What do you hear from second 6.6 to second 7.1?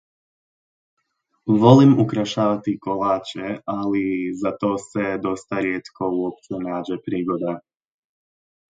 nađe